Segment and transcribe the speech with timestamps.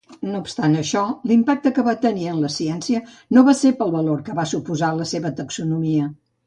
[0.27, 3.05] No obstant això, l'impacte que va tenir en la ciència
[3.37, 6.15] no va ser pel valor que va suposar la seva taxonomia.